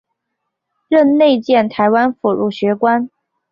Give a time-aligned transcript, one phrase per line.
[0.87, 3.11] 任内建台湾府儒学宫。